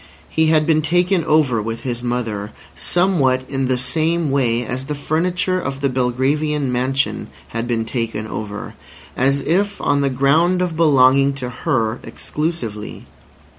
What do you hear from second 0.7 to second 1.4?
taken